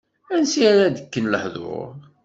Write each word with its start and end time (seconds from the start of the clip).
Ansi 0.33 0.59
ara 0.71 0.95
d-kken 0.97 1.25
lehdur! 1.33 1.89